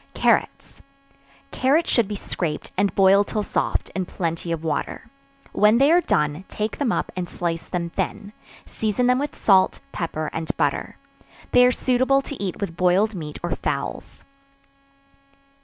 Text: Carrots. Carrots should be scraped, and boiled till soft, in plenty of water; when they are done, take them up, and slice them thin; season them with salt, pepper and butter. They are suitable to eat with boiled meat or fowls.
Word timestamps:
Carrots. 0.15 0.81
Carrots 1.51 1.91
should 1.91 2.07
be 2.07 2.15
scraped, 2.15 2.71
and 2.75 2.95
boiled 2.95 3.27
till 3.27 3.43
soft, 3.43 3.91
in 3.93 4.07
plenty 4.07 4.51
of 4.51 4.63
water; 4.63 5.05
when 5.51 5.77
they 5.77 5.91
are 5.91 6.01
done, 6.01 6.43
take 6.47 6.79
them 6.79 6.91
up, 6.91 7.11
and 7.15 7.29
slice 7.29 7.69
them 7.69 7.91
thin; 7.91 8.33
season 8.65 9.05
them 9.05 9.19
with 9.19 9.35
salt, 9.35 9.79
pepper 9.91 10.31
and 10.33 10.57
butter. 10.57 10.97
They 11.51 11.67
are 11.67 11.71
suitable 11.71 12.23
to 12.23 12.43
eat 12.43 12.59
with 12.59 12.75
boiled 12.75 13.13
meat 13.13 13.37
or 13.43 13.51
fowls. 13.55 14.25